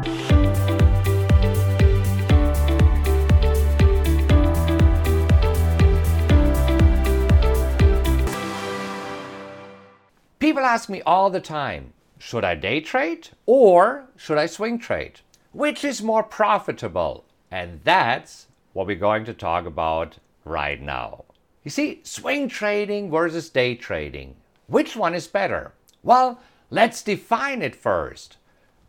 People 0.00 0.14
ask 10.64 10.88
me 10.88 11.02
all 11.02 11.28
the 11.28 11.40
time 11.40 11.92
should 12.18 12.44
I 12.44 12.54
day 12.54 12.80
trade 12.80 13.28
or 13.44 14.06
should 14.16 14.38
I 14.38 14.46
swing 14.46 14.78
trade? 14.78 15.20
Which 15.52 15.84
is 15.84 16.02
more 16.02 16.22
profitable? 16.22 17.26
And 17.50 17.80
that's 17.84 18.46
what 18.72 18.86
we're 18.86 18.96
going 18.96 19.26
to 19.26 19.34
talk 19.34 19.66
about 19.66 20.16
right 20.46 20.80
now. 20.80 21.24
You 21.62 21.70
see, 21.70 22.00
swing 22.04 22.48
trading 22.48 23.10
versus 23.10 23.50
day 23.50 23.74
trading. 23.74 24.36
Which 24.66 24.96
one 24.96 25.14
is 25.14 25.26
better? 25.26 25.74
Well, 26.02 26.40
let's 26.70 27.02
define 27.02 27.60
it 27.60 27.76
first. 27.76 28.38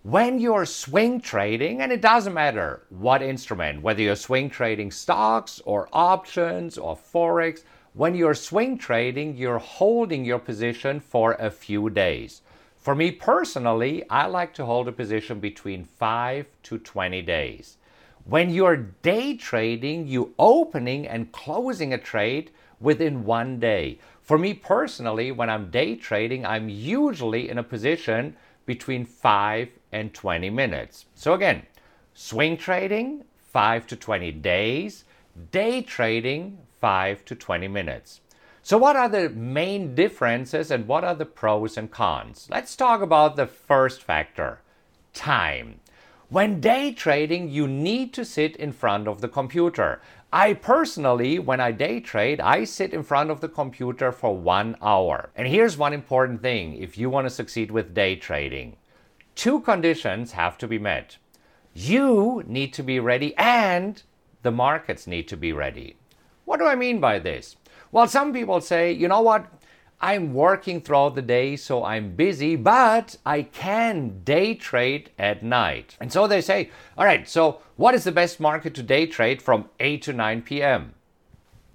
When 0.03 0.39
you're 0.39 0.65
swing 0.65 1.21
trading, 1.21 1.83
and 1.83 1.91
it 1.91 2.01
doesn't 2.01 2.33
matter 2.33 2.81
what 2.89 3.21
instrument, 3.21 3.83
whether 3.83 4.01
you're 4.01 4.15
swing 4.15 4.49
trading 4.49 4.89
stocks 4.89 5.61
or 5.63 5.89
options 5.93 6.79
or 6.79 6.97
forex, 6.97 7.61
when 7.93 8.15
you're 8.15 8.33
swing 8.33 8.79
trading, 8.79 9.37
you're 9.37 9.59
holding 9.59 10.25
your 10.25 10.39
position 10.39 10.99
for 10.99 11.33
a 11.33 11.51
few 11.51 11.87
days. 11.91 12.41
For 12.77 12.95
me 12.95 13.11
personally, 13.11 14.03
I 14.09 14.25
like 14.25 14.55
to 14.55 14.65
hold 14.65 14.87
a 14.87 14.91
position 14.91 15.39
between 15.39 15.83
5 15.83 16.47
to 16.63 16.79
20 16.79 17.21
days. 17.21 17.77
When 18.25 18.49
you're 18.49 18.77
day 18.77 19.37
trading, 19.37 20.07
you 20.07 20.33
opening 20.39 21.07
and 21.07 21.31
closing 21.31 21.93
a 21.93 21.99
trade 21.99 22.49
within 22.79 23.23
one 23.23 23.59
day. 23.59 23.99
For 24.23 24.39
me 24.39 24.55
personally, 24.55 25.31
when 25.31 25.51
I'm 25.51 25.69
day 25.69 25.95
trading, 25.95 26.43
I'm 26.43 26.69
usually 26.69 27.49
in 27.49 27.59
a 27.59 27.63
position 27.63 28.35
between 28.65 29.05
5 29.05 29.69
and 29.91 30.13
20 30.13 30.49
minutes. 30.49 31.05
So 31.15 31.33
again, 31.33 31.63
swing 32.13 32.57
trading, 32.57 33.25
5 33.51 33.87
to 33.87 33.95
20 33.95 34.31
days, 34.31 35.03
day 35.51 35.81
trading, 35.81 36.59
5 36.79 37.25
to 37.25 37.35
20 37.35 37.67
minutes. 37.67 38.21
So, 38.63 38.77
what 38.77 38.95
are 38.95 39.09
the 39.09 39.29
main 39.29 39.95
differences 39.95 40.69
and 40.69 40.87
what 40.87 41.03
are 41.03 41.15
the 41.15 41.25
pros 41.25 41.77
and 41.77 41.89
cons? 41.89 42.47
Let's 42.51 42.75
talk 42.75 43.01
about 43.01 43.35
the 43.35 43.47
first 43.47 44.03
factor 44.03 44.61
time. 45.13 45.79
When 46.29 46.61
day 46.61 46.93
trading, 46.93 47.49
you 47.49 47.67
need 47.67 48.13
to 48.13 48.23
sit 48.23 48.55
in 48.55 48.71
front 48.71 49.07
of 49.07 49.19
the 49.19 49.27
computer. 49.27 49.99
I 50.31 50.53
personally, 50.53 51.39
when 51.39 51.59
I 51.59 51.71
day 51.71 51.99
trade, 51.99 52.39
I 52.39 52.63
sit 52.63 52.93
in 52.93 53.03
front 53.03 53.31
of 53.31 53.41
the 53.41 53.49
computer 53.49 54.11
for 54.13 54.37
one 54.37 54.77
hour. 54.81 55.31
And 55.35 55.47
here's 55.47 55.75
one 55.75 55.91
important 55.91 56.41
thing 56.41 56.75
if 56.75 56.97
you 56.97 57.09
want 57.09 57.25
to 57.25 57.29
succeed 57.29 57.71
with 57.71 57.93
day 57.93 58.15
trading 58.15 58.77
two 59.41 59.59
conditions 59.61 60.33
have 60.33 60.55
to 60.55 60.67
be 60.67 60.77
met. 60.77 61.17
You 61.73 62.43
need 62.45 62.73
to 62.73 62.83
be 62.83 62.99
ready, 62.99 63.35
and 63.37 63.99
the 64.43 64.51
markets 64.51 65.07
need 65.07 65.27
to 65.29 65.35
be 65.35 65.51
ready. 65.51 65.95
What 66.45 66.59
do 66.59 66.67
I 66.67 66.75
mean 66.75 66.99
by 66.99 67.17
this? 67.17 67.55
Well, 67.91 68.07
some 68.07 68.33
people 68.33 68.61
say, 68.61 68.91
you 68.91 69.07
know 69.07 69.21
what? 69.21 69.47
I'm 69.99 70.35
working 70.35 70.79
throughout 70.79 71.15
the 71.15 71.23
day, 71.23 71.55
so 71.55 71.83
I'm 71.83 72.15
busy, 72.15 72.55
but 72.55 73.17
I 73.25 73.41
can 73.41 74.21
day 74.23 74.53
trade 74.53 75.09
at 75.17 75.41
night. 75.41 75.97
And 75.99 76.13
so 76.13 76.27
they 76.27 76.41
say, 76.41 76.69
all 76.95 77.05
right, 77.05 77.27
so 77.27 77.61
what 77.77 77.95
is 77.95 78.03
the 78.03 78.11
best 78.11 78.39
market 78.39 78.75
to 78.75 78.83
day 78.83 79.07
trade 79.07 79.41
from 79.41 79.69
8 79.79 80.03
to 80.03 80.13
9 80.13 80.43
p.m.? 80.43 80.93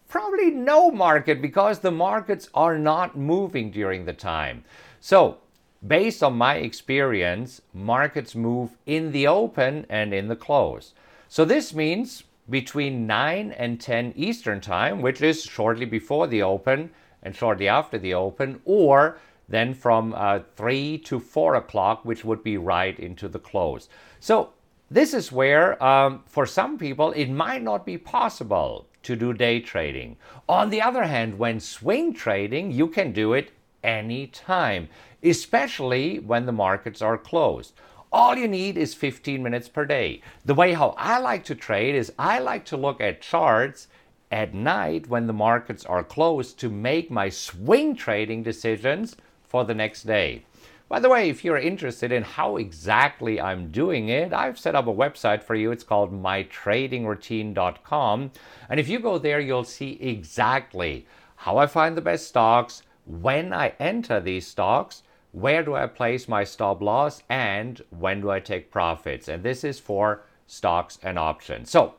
Probably 0.07 0.53
no 0.53 0.93
market 0.93 1.43
because 1.43 1.81
the 1.81 1.91
markets 1.91 2.49
are 2.55 2.79
not 2.79 3.19
moving 3.19 3.73
during 3.73 4.05
the 4.05 4.13
time. 4.13 4.63
So, 5.01 5.39
based 5.87 6.23
on 6.23 6.37
my 6.37 6.57
experience, 6.57 7.61
markets 7.73 8.35
move 8.35 8.77
in 8.87 9.13
the 9.13 9.27
open 9.27 9.87
and 9.89 10.15
in 10.15 10.29
the 10.29 10.37
close. 10.37 10.95
So, 11.29 11.45
this 11.45 11.75
means 11.75 12.25
between 12.49 13.07
9 13.07 13.53
and 13.53 13.81
10 13.81 14.13
Eastern 14.17 14.61
Time, 14.61 15.03
which 15.03 15.21
is 15.21 15.43
shortly 15.43 15.85
before 15.85 16.27
the 16.27 16.43
open 16.43 16.91
and 17.23 17.35
shortly 17.35 17.67
after 17.67 17.99
the 17.99 18.15
open, 18.15 18.61
or 18.65 19.19
then 19.49 19.75
from 19.75 20.15
uh, 20.17 20.41
3 20.57 20.99
to 20.99 21.19
4 21.19 21.57
o'clock, 21.57 22.05
which 22.05 22.25
would 22.25 22.43
be 22.43 22.57
right 22.57 22.99
into 22.99 23.29
the 23.29 23.39
close. 23.39 23.89
So, 24.21 24.51
this 24.89 25.13
is 25.13 25.33
where, 25.33 25.83
um, 25.83 26.23
for 26.27 26.47
some 26.47 26.79
people, 26.79 27.11
it 27.13 27.27
might 27.27 27.63
not 27.63 27.85
be 27.85 27.99
possible 27.99 28.87
to 29.03 29.17
do 29.17 29.33
day 29.33 29.61
trading. 29.61 30.17
On 30.49 30.71
the 30.71 30.81
other 30.81 31.05
hand, 31.05 31.39
when 31.39 31.59
swing 31.59 32.15
trading, 32.15 32.71
you 32.71 32.87
can 32.87 33.13
do 33.13 33.33
it 33.33 33.51
anytime, 33.87 34.89
especially 35.23 36.19
when 36.19 36.45
the 36.45 36.53
markets 36.53 37.01
are 37.01 37.17
closed. 37.17 37.73
All 38.13 38.37
you 38.37 38.49
need 38.49 38.77
is 38.77 38.95
15 38.95 39.43
minutes 39.43 39.69
per 39.69 39.87
day. 39.87 40.21
The 40.45 40.55
way 40.55 40.75
how 40.75 40.95
I 40.99 41.19
like 41.19 41.45
to 41.45 41.55
trade 41.55 41.95
is 41.95 42.13
I 42.19 42.41
like 42.41 42.67
to 42.67 42.77
look 42.77 43.01
at 43.01 43.23
charts 43.23 43.89
at 44.31 44.53
night 44.53 45.09
when 45.09 45.27
the 45.27 45.33
markets 45.33 45.87
are 45.87 46.05
closed 46.05 46.59
to 46.61 46.69
make 46.69 47.11
my 47.11 47.29
swing 47.29 47.95
trading 47.95 48.43
decisions 48.43 49.17
for 49.45 49.65
the 49.65 49.75
next 49.75 50.03
day. 50.03 50.43
By 50.89 51.01
the 51.01 51.09
way, 51.09 51.29
if 51.29 51.45
you're 51.45 51.59
interested 51.59 52.13
in 52.13 52.23
how 52.23 52.59
exactly 52.59 53.41
I'm 53.41 53.73
doing 53.73 54.09
it, 54.09 54.33
I've 54.33 54.57
set 54.59 54.77
up 54.77 54.87
a 54.87 54.95
website 54.95 55.43
for 55.43 55.57
you. 55.57 55.73
It's 55.73 55.83
called 55.83 56.13
mytradingroutine.com. 56.13 58.31
And 58.69 58.81
if 58.81 58.89
you 58.89 59.01
go 59.01 59.19
there, 59.19 59.41
you'll 59.41 59.65
see 59.65 59.99
exactly 60.01 61.05
how 61.35 61.59
I 61.59 61.67
find 61.67 61.97
the 61.97 62.03
best 62.03 62.29
stocks, 62.29 62.85
when 63.07 63.53
I 63.53 63.75
enter 63.79 64.21
these 64.21 64.47
stocks, 64.47 65.03
where 65.33 65.63
do 65.63 65.75
I 65.75 65.87
place 65.87 66.29
my 66.29 66.45
stop 66.45 66.83
loss, 66.83 67.23
and 67.29 67.81
when 67.91 68.21
do 68.21 68.31
I 68.31 68.41
take 68.41 68.71
profits. 68.71 69.29
And 69.29 69.43
this 69.43 69.65
is 69.65 69.79
for 69.79 70.23
stocks 70.47 70.99
and 71.03 71.19
options. 71.19 71.71
So, 71.71 71.95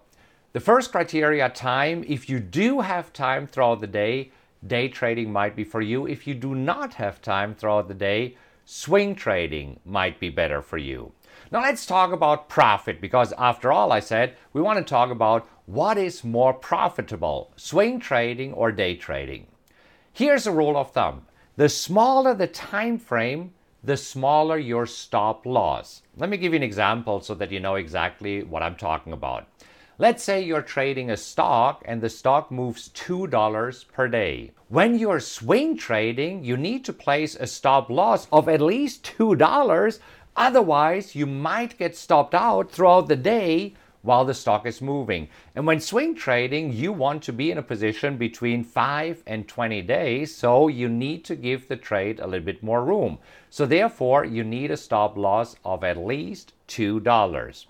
the 0.54 0.60
first 0.60 0.92
criteria 0.92 1.50
time, 1.50 2.04
if 2.08 2.30
you 2.30 2.40
do 2.40 2.80
have 2.80 3.14
time 3.14 3.46
throughout 3.46 3.80
the 3.80 3.88
day, 3.88 4.32
day 4.66 4.88
trading 4.88 5.32
might 5.32 5.56
be 5.56 5.64
for 5.64 5.82
you. 5.82 6.08
If 6.08 6.26
you 6.26 6.34
do 6.34 6.56
not 6.56 6.96
have 6.96 7.22
time 7.22 7.54
throughout 7.54 7.88
the 7.88 7.94
day, 7.94 8.36
swing 8.66 9.14
trading 9.14 9.80
might 9.86 10.20
be 10.20 10.30
better 10.30 10.62
for 10.62 10.78
you. 10.78 11.12
Now 11.52 11.62
let's 11.62 11.86
talk 11.86 12.12
about 12.12 12.50
profit 12.50 13.00
because 13.00 13.34
after 13.38 13.72
all 13.72 13.92
I 13.92 14.00
said, 14.00 14.36
we 14.54 14.62
want 14.62 14.80
to 14.80 14.84
talk 14.84 15.12
about 15.12 15.48
what 15.66 15.98
is 15.98 16.24
more 16.24 16.54
profitable, 16.54 17.52
swing 17.56 18.00
trading 18.00 18.54
or 18.54 18.72
day 18.72 18.96
trading. 18.96 19.48
Here's 20.18 20.48
a 20.48 20.52
rule 20.52 20.76
of 20.78 20.94
thumb. 20.94 21.28
The 21.58 21.70
smaller 21.70 22.34
the 22.34 22.48
time 22.48 22.98
frame, 22.98 23.54
the 23.84 23.96
smaller 23.96 24.58
your 24.58 24.88
stop 24.88 25.46
loss. 25.46 26.02
Let 26.16 26.32
me 26.32 26.38
give 26.38 26.54
you 26.54 26.58
an 26.58 26.64
example 26.64 27.22
so 27.22 27.36
that 27.36 27.52
you 27.52 27.60
know 27.60 27.76
exactly 27.76 28.42
what 28.42 28.64
I'm 28.64 28.76
talking 28.76 29.14
about. 29.14 29.46
Let's 30.00 30.24
say 30.24 30.42
you're 30.42 30.64
trading 30.64 31.12
a 31.12 31.18
stock 31.18 31.84
and 31.86 32.02
the 32.02 32.10
stock 32.10 32.50
moves 32.50 32.90
$2 32.96 33.88
per 33.90 34.08
day. 34.08 34.54
When 34.70 34.98
you're 34.98 35.20
swing 35.20 35.78
trading, 35.78 36.44
you 36.44 36.58
need 36.58 36.84
to 36.86 36.94
place 36.94 37.36
a 37.36 37.46
stop 37.46 37.92
loss 37.92 38.28
of 38.32 38.50
at 38.50 38.60
least 38.60 39.04
$2. 39.20 40.00
Otherwise, 40.36 41.14
you 41.14 41.28
might 41.28 41.78
get 41.78 41.96
stopped 41.96 42.34
out 42.34 42.72
throughout 42.72 43.08
the 43.08 43.16
day 43.16 43.76
while 44.02 44.26
the 44.26 44.34
stock 44.34 44.66
is 44.66 44.82
moving. 44.82 45.28
And 45.56 45.66
when 45.66 45.80
swing 45.80 46.16
trading, 46.16 46.72
you 46.72 46.92
want 46.92 47.24
to 47.24 47.34
be 47.34 47.52
in 47.52 47.58
a 47.58 47.64
position 47.64 48.18
between 48.18 48.64
5 48.64 49.24
and 49.28 49.48
20 49.48 49.82
days, 49.82 50.36
so 50.36 50.68
you 50.68 50.90
need 50.90 51.26
to 51.26 51.36
give 51.36 51.68
the 51.68 51.76
trade 51.76 52.20
a 52.20 52.28
little 52.28 52.46
bit 52.46 52.64
more 52.64 52.84
room. 52.84 53.20
So 53.50 53.66
therefore, 53.66 54.26
you 54.26 54.44
need 54.44 54.72
a 54.72 54.78
stop 54.78 55.18
loss 55.18 55.56
of 55.66 55.84
at 55.84 55.98
least 55.98 56.54
$2. 56.68 57.66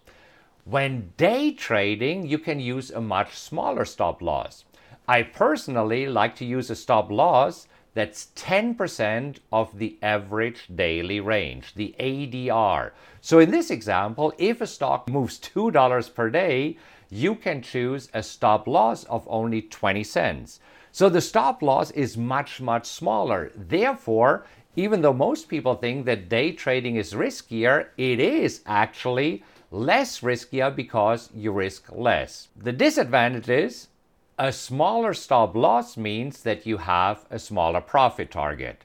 When 0.66 1.14
day 1.16 1.52
trading, 1.52 2.28
you 2.28 2.38
can 2.38 2.60
use 2.60 2.92
a 2.92 3.00
much 3.00 3.38
smaller 3.38 3.86
stop 3.86 4.22
loss. 4.22 4.66
I 5.08 5.24
personally 5.24 6.08
like 6.08 6.36
to 6.36 6.46
use 6.46 6.70
a 6.70 6.76
stop 6.76 7.10
loss 7.10 7.68
that's 7.94 8.28
10% 8.36 9.38
of 9.52 9.78
the 9.78 9.98
average 10.02 10.68
daily 10.74 11.20
range, 11.20 11.74
the 11.76 11.96
ADR. 12.00 12.92
So 13.22 13.40
in 13.40 13.52
this 13.52 13.72
example, 13.72 14.34
if 14.38 14.62
a 14.62 14.68
stock 14.68 15.10
moves 15.10 15.40
$2 15.40 16.14
per 16.14 16.30
day, 16.30 16.78
you 17.10 17.36
can 17.36 17.62
choose 17.62 18.10
a 18.14 18.22
stop 18.22 18.68
loss 18.68 19.04
of 19.06 19.28
only 19.30 19.62
20 19.62 20.04
cents. 20.04 20.60
So 20.92 21.10
the 21.10 21.22
stop 21.22 21.62
loss 21.62 21.92
is 21.92 22.18
much, 22.18 22.60
much 22.62 22.86
smaller. 22.86 23.52
Therefore, 23.56 24.46
even 24.76 25.02
though 25.02 25.14
most 25.14 25.48
people 25.48 25.76
think 25.76 26.06
that 26.06 26.30
day 26.30 26.52
trading 26.52 26.98
is 26.98 27.14
riskier, 27.14 27.88
it 27.98 28.20
is 28.20 28.62
actually 28.66 29.44
less 29.72 30.22
riskier 30.22 30.74
because 30.76 31.30
you 31.34 31.52
risk 31.52 31.92
less. 31.92 32.48
The 32.56 32.72
disadvantage 32.72 33.50
is 33.50 33.88
a 34.40 34.52
smaller 34.52 35.16
stop 35.16 35.56
loss 35.56 35.98
means 35.98 36.44
that 36.44 36.66
you 36.68 36.78
have 36.78 37.26
a 37.32 37.40
smaller 37.40 37.82
profit 37.82 38.30
target. 38.30 38.84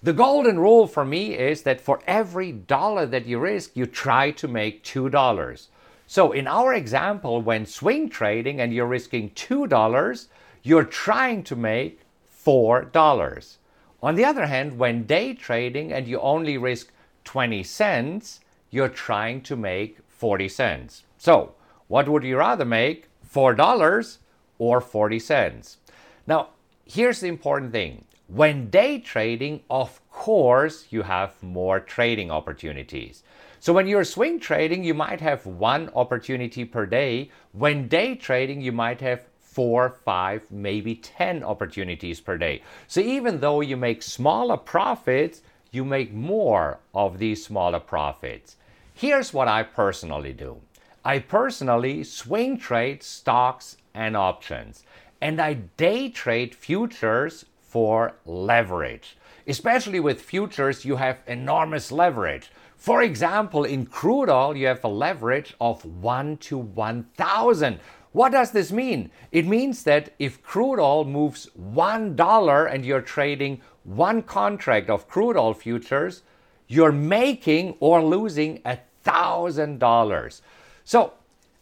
The 0.00 0.12
golden 0.12 0.60
rule 0.60 0.86
for 0.86 1.04
me 1.04 1.34
is 1.36 1.62
that 1.62 1.80
for 1.80 2.00
every 2.06 2.52
dollar 2.52 3.06
that 3.06 3.26
you 3.26 3.40
risk, 3.40 3.76
you 3.76 3.86
try 3.86 4.30
to 4.32 4.46
make 4.46 4.84
$2. 4.84 5.68
So 6.06 6.32
in 6.32 6.46
our 6.46 6.74
example, 6.74 7.42
when 7.42 7.66
swing 7.66 8.10
trading 8.10 8.60
and 8.60 8.72
you're 8.72 8.86
risking 8.86 9.30
$2, 9.30 10.28
you're 10.62 10.84
trying 10.84 11.42
to 11.44 11.56
make 11.56 12.00
$4. 12.44 13.56
On 14.02 14.14
the 14.14 14.24
other 14.24 14.46
hand, 14.46 14.78
when 14.78 15.04
day 15.04 15.34
trading 15.34 15.92
and 15.92 16.06
you 16.06 16.20
only 16.20 16.58
risk 16.58 16.92
20 17.24 17.62
cents, 17.64 18.40
you're 18.70 18.88
trying 18.88 19.40
to 19.42 19.56
make 19.56 19.98
40 20.08 20.48
cents. 20.48 21.04
So, 21.18 21.54
what 21.88 22.08
would 22.08 22.24
you 22.24 22.36
rather 22.38 22.64
make? 22.64 23.08
$4 23.32 24.18
or 24.58 24.80
40 24.80 25.18
cents? 25.18 25.78
Now, 26.26 26.48
here's 26.84 27.20
the 27.20 27.28
important 27.28 27.72
thing. 27.72 28.04
When 28.28 28.70
day 28.70 28.98
trading, 28.98 29.60
of 29.68 30.00
course, 30.10 30.86
you 30.90 31.02
have 31.02 31.42
more 31.42 31.80
trading 31.80 32.30
opportunities. 32.30 33.22
So 33.60 33.72
when 33.72 33.86
you're 33.86 34.04
swing 34.04 34.40
trading, 34.40 34.82
you 34.82 34.94
might 34.94 35.20
have 35.20 35.44
one 35.46 35.90
opportunity 35.94 36.64
per 36.64 36.86
day. 36.86 37.30
When 37.52 37.88
day 37.88 38.14
trading, 38.14 38.60
you 38.60 38.72
might 38.72 39.00
have 39.00 39.26
four, 39.38 39.90
five, 39.90 40.50
maybe 40.50 40.94
10 40.94 41.44
opportunities 41.44 42.20
per 42.20 42.38
day. 42.38 42.62
So 42.88 43.00
even 43.00 43.40
though 43.40 43.60
you 43.60 43.76
make 43.76 44.02
smaller 44.02 44.56
profits, 44.56 45.42
you 45.70 45.84
make 45.84 46.12
more 46.12 46.80
of 46.94 47.18
these 47.18 47.44
smaller 47.44 47.80
profits. 47.80 48.56
Here's 48.94 49.32
what 49.32 49.48
I 49.48 49.62
personally 49.62 50.32
do 50.32 50.60
I 51.04 51.18
personally 51.18 52.04
swing 52.04 52.56
trade 52.56 53.02
stocks 53.02 53.76
and 53.94 54.16
options, 54.16 54.84
and 55.20 55.40
I 55.40 55.54
day 55.76 56.08
trade 56.08 56.54
futures 56.54 57.44
for 57.60 58.14
leverage. 58.26 59.16
Especially 59.46 60.00
with 60.00 60.20
futures, 60.20 60.84
you 60.84 60.96
have 60.96 61.22
enormous 61.26 61.90
leverage. 61.90 62.50
For 62.76 63.02
example, 63.02 63.64
in 63.64 63.86
crude 63.86 64.28
oil, 64.28 64.56
you 64.56 64.66
have 64.66 64.84
a 64.84 64.88
leverage 64.88 65.54
of 65.60 65.84
1 65.84 66.36
to 66.38 66.58
1,000. 66.58 67.78
What 68.12 68.32
does 68.32 68.50
this 68.50 68.70
mean? 68.70 69.10
It 69.30 69.46
means 69.46 69.84
that 69.84 70.12
if 70.18 70.42
crude 70.42 70.80
oil 70.80 71.04
moves 71.04 71.48
$1 71.58 72.74
and 72.74 72.84
you're 72.84 73.00
trading 73.00 73.60
one 73.84 74.22
contract 74.22 74.90
of 74.90 75.08
crude 75.08 75.36
oil 75.36 75.54
futures, 75.54 76.22
you're 76.68 76.92
making 76.92 77.76
or 77.80 78.02
losing 78.02 78.58
$1,000. 78.62 80.40
So 80.84 81.12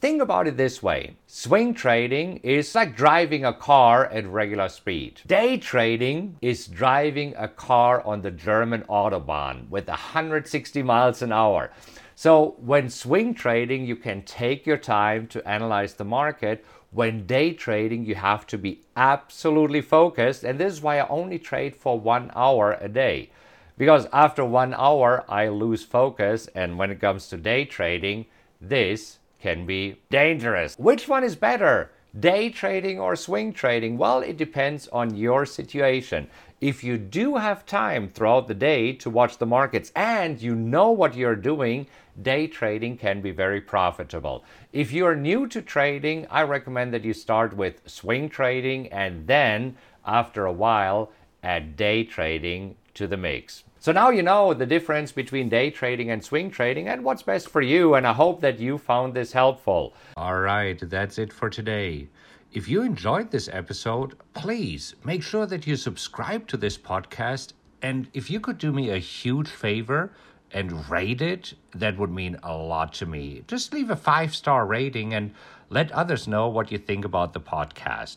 think 0.00 0.22
about 0.22 0.46
it 0.46 0.56
this 0.56 0.82
way 0.82 1.14
swing 1.26 1.74
trading 1.74 2.38
is 2.38 2.74
like 2.74 2.96
driving 2.96 3.44
a 3.44 3.52
car 3.52 4.06
at 4.06 4.26
regular 4.26 4.68
speed. 4.68 5.20
Day 5.26 5.58
trading 5.58 6.36
is 6.40 6.66
driving 6.66 7.34
a 7.36 7.48
car 7.48 8.02
on 8.06 8.22
the 8.22 8.30
German 8.30 8.82
Autobahn 8.88 9.68
with 9.68 9.88
160 9.88 10.82
miles 10.82 11.22
an 11.22 11.32
hour. 11.32 11.70
So 12.14 12.56
when 12.58 12.90
swing 12.90 13.32
trading, 13.34 13.86
you 13.86 13.96
can 13.96 14.22
take 14.22 14.66
your 14.66 14.76
time 14.76 15.26
to 15.28 15.46
analyze 15.48 15.94
the 15.94 16.04
market. 16.04 16.64
When 16.90 17.26
day 17.26 17.54
trading, 17.54 18.04
you 18.04 18.14
have 18.14 18.46
to 18.48 18.58
be 18.58 18.82
absolutely 18.96 19.80
focused. 19.80 20.44
And 20.44 20.58
this 20.58 20.72
is 20.74 20.82
why 20.82 20.98
I 20.98 21.08
only 21.08 21.38
trade 21.38 21.74
for 21.74 21.98
one 21.98 22.30
hour 22.34 22.76
a 22.80 22.88
day. 22.88 23.30
Because 23.78 24.06
after 24.12 24.44
one 24.44 24.74
hour, 24.74 25.24
I 25.30 25.48
lose 25.48 25.82
focus. 25.82 26.46
And 26.54 26.76
when 26.76 26.90
it 26.90 27.00
comes 27.00 27.28
to 27.28 27.38
day 27.38 27.64
trading, 27.64 28.26
this 28.60 29.20
can 29.40 29.66
be 29.66 29.96
dangerous. 30.10 30.76
Which 30.78 31.08
one 31.08 31.24
is 31.24 31.36
better? 31.36 31.90
Day 32.18 32.50
trading 32.50 32.98
or 32.98 33.14
swing 33.14 33.52
trading? 33.52 33.96
Well, 33.96 34.20
it 34.20 34.36
depends 34.36 34.88
on 34.88 35.16
your 35.16 35.46
situation. 35.46 36.28
If 36.60 36.84
you 36.84 36.98
do 36.98 37.36
have 37.36 37.64
time 37.64 38.08
throughout 38.08 38.48
the 38.48 38.54
day 38.54 38.92
to 38.94 39.08
watch 39.08 39.38
the 39.38 39.46
markets 39.46 39.92
and 39.96 40.40
you 40.42 40.54
know 40.54 40.90
what 40.90 41.14
you're 41.14 41.36
doing, 41.36 41.86
day 42.20 42.46
trading 42.48 42.98
can 42.98 43.20
be 43.20 43.30
very 43.30 43.60
profitable. 43.60 44.44
If 44.72 44.92
you're 44.92 45.14
new 45.14 45.46
to 45.48 45.62
trading, 45.62 46.26
I 46.30 46.42
recommend 46.42 46.92
that 46.92 47.04
you 47.04 47.14
start 47.14 47.56
with 47.56 47.80
swing 47.88 48.28
trading 48.28 48.88
and 48.88 49.26
then, 49.26 49.76
after 50.04 50.44
a 50.44 50.52
while, 50.52 51.12
add 51.42 51.76
day 51.76 52.04
trading 52.04 52.76
to 52.94 53.06
the 53.06 53.16
mix. 53.16 53.64
So 53.78 53.92
now 53.92 54.10
you 54.10 54.22
know 54.22 54.52
the 54.52 54.66
difference 54.66 55.10
between 55.12 55.48
day 55.48 55.70
trading 55.70 56.10
and 56.10 56.22
swing 56.22 56.50
trading 56.50 56.88
and 56.88 57.02
what's 57.02 57.22
best 57.22 57.48
for 57.48 57.62
you, 57.62 57.94
and 57.94 58.06
I 58.06 58.12
hope 58.12 58.40
that 58.42 58.60
you 58.60 58.76
found 58.76 59.14
this 59.14 59.32
helpful. 59.32 59.94
All 60.16 60.40
right, 60.40 60.78
that's 60.78 61.18
it 61.18 61.32
for 61.32 61.48
today. 61.48 62.08
If 62.52 62.68
you 62.68 62.82
enjoyed 62.82 63.30
this 63.30 63.48
episode, 63.52 64.16
please 64.34 64.96
make 65.04 65.22
sure 65.22 65.46
that 65.46 65.66
you 65.66 65.76
subscribe 65.76 66.46
to 66.48 66.56
this 66.56 66.76
podcast. 66.76 67.52
And 67.80 68.08
if 68.12 68.28
you 68.28 68.40
could 68.40 68.58
do 68.58 68.72
me 68.72 68.90
a 68.90 68.98
huge 68.98 69.48
favor 69.48 70.12
and 70.52 70.90
rate 70.90 71.22
it, 71.22 71.54
that 71.74 71.96
would 71.96 72.10
mean 72.10 72.36
a 72.42 72.56
lot 72.56 72.92
to 72.94 73.06
me. 73.06 73.44
Just 73.46 73.72
leave 73.72 73.88
a 73.88 73.96
five 73.96 74.34
star 74.34 74.66
rating 74.66 75.14
and 75.14 75.32
let 75.68 75.92
others 75.92 76.26
know 76.26 76.48
what 76.48 76.72
you 76.72 76.78
think 76.78 77.04
about 77.04 77.32
the 77.32 77.40
podcast. 77.40 78.16